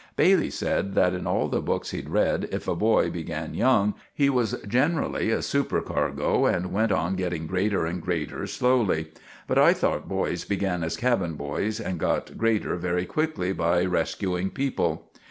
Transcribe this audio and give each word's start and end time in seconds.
Bailey 0.15 0.49
said 0.49 0.95
that 0.95 1.13
in 1.13 1.25
the 1.25 1.61
books 1.61 1.91
he'd 1.91 2.09
read, 2.09 2.47
if 2.51 2.67
a 2.67 2.75
boy 2.75 3.11
began 3.11 3.53
young, 3.53 3.93
he 4.11 4.31
was 4.31 4.53
generally 4.67 5.29
a 5.29 5.43
super 5.43 5.79
cargo 5.79 6.47
and 6.47 6.71
went 6.73 6.91
on 6.91 7.15
getting 7.15 7.45
grater 7.45 7.85
and 7.85 8.01
grater 8.01 8.47
slowly; 8.47 9.11
but 9.45 9.59
I 9.59 9.73
thort 9.73 10.07
boys 10.09 10.43
began 10.43 10.83
as 10.83 10.97
cabin 10.97 11.35
boys 11.35 11.79
and 11.79 11.99
got 11.99 12.35
grater 12.35 12.75
very 12.77 13.05
quickly 13.05 13.53
by 13.53 13.85
resquing 13.85 14.51
people. 14.55 15.05